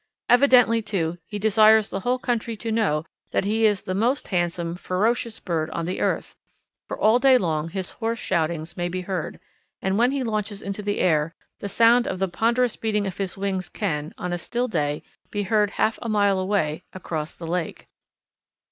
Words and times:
Evidently, 0.29 0.81
too, 0.81 1.19
he 1.27 1.37
desires 1.37 1.91
the 1.91 1.99
whole 1.99 2.17
country 2.17 2.57
to 2.57 2.71
know 2.71 3.05
that 3.29 3.45
he 3.45 3.67
is 3.67 3.83
the 3.83 3.93
most 3.93 4.29
handsome, 4.29 4.75
ferocious 4.75 5.39
bird 5.39 5.69
on 5.69 5.85
the 5.85 5.99
earth; 6.01 6.35
for 6.87 6.97
all 6.99 7.19
day 7.19 7.37
long 7.37 7.69
his 7.69 7.91
hoarse 7.91 8.17
shoutings 8.17 8.75
may 8.75 8.89
be 8.89 9.01
heard, 9.01 9.39
and 9.79 9.99
when 9.99 10.09
he 10.09 10.23
launches 10.23 10.59
into 10.63 10.81
the 10.81 10.97
air, 10.97 11.35
the 11.59 11.69
sound 11.69 12.07
of 12.07 12.17
the 12.17 12.27
ponderous 12.27 12.75
beating 12.75 13.05
of 13.05 13.19
his 13.19 13.37
wings 13.37 13.69
can, 13.69 14.11
on 14.17 14.33
a 14.33 14.39
still 14.39 14.67
day, 14.67 15.03
be 15.29 15.43
heard 15.43 15.69
half 15.69 15.99
a 16.01 16.09
mile 16.09 16.39
away, 16.39 16.81
across 16.95 17.35
the 17.35 17.45
lake. 17.45 17.87